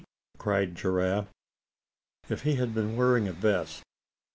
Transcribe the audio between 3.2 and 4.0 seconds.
a vest.